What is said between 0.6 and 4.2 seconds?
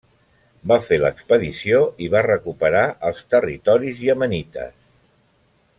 Va fer l'expedició i va recuperar els territoris